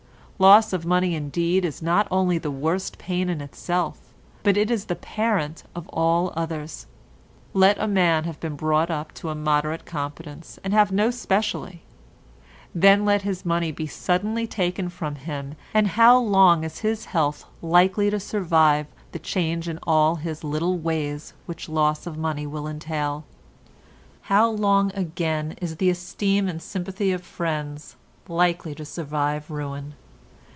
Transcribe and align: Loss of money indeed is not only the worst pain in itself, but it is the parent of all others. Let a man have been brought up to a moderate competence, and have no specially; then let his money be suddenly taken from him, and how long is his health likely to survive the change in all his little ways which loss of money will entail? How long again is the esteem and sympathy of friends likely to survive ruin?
Loss 0.41 0.73
of 0.73 0.87
money 0.87 1.13
indeed 1.13 1.63
is 1.63 1.83
not 1.83 2.07
only 2.09 2.39
the 2.39 2.49
worst 2.49 2.97
pain 2.97 3.29
in 3.29 3.41
itself, 3.41 3.99
but 4.41 4.57
it 4.57 4.71
is 4.71 4.85
the 4.85 4.95
parent 4.95 5.61
of 5.75 5.87
all 5.89 6.33
others. 6.35 6.87
Let 7.53 7.77
a 7.77 7.85
man 7.87 8.23
have 8.23 8.39
been 8.39 8.55
brought 8.55 8.89
up 8.89 9.13
to 9.21 9.29
a 9.29 9.35
moderate 9.35 9.85
competence, 9.85 10.57
and 10.63 10.73
have 10.73 10.91
no 10.91 11.11
specially; 11.11 11.83
then 12.73 13.05
let 13.05 13.21
his 13.21 13.45
money 13.45 13.71
be 13.71 13.85
suddenly 13.85 14.47
taken 14.47 14.89
from 14.89 15.13
him, 15.17 15.53
and 15.75 15.89
how 15.89 16.17
long 16.17 16.63
is 16.63 16.79
his 16.79 17.05
health 17.05 17.45
likely 17.61 18.09
to 18.09 18.19
survive 18.19 18.87
the 19.11 19.19
change 19.19 19.69
in 19.69 19.77
all 19.83 20.15
his 20.15 20.43
little 20.43 20.75
ways 20.79 21.35
which 21.45 21.69
loss 21.69 22.07
of 22.07 22.17
money 22.17 22.47
will 22.47 22.67
entail? 22.67 23.25
How 24.21 24.49
long 24.49 24.91
again 24.95 25.53
is 25.61 25.75
the 25.75 25.91
esteem 25.91 26.47
and 26.47 26.59
sympathy 26.63 27.11
of 27.11 27.21
friends 27.21 27.95
likely 28.27 28.73
to 28.73 28.85
survive 28.85 29.51
ruin? 29.51 29.93